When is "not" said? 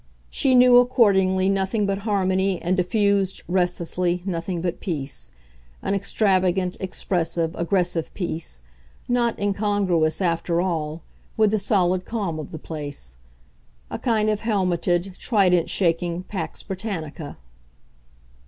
9.07-9.37